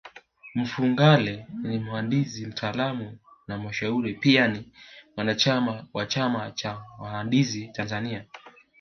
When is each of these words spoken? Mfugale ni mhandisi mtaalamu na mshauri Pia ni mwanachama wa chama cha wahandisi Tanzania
Mfugale 0.55 1.47
ni 1.61 1.79
mhandisi 1.79 2.45
mtaalamu 2.45 3.17
na 3.47 3.57
mshauri 3.57 4.13
Pia 4.13 4.47
ni 4.47 4.71
mwanachama 5.15 5.87
wa 5.93 6.05
chama 6.05 6.51
cha 6.51 6.83
wahandisi 6.99 7.67
Tanzania 7.67 8.25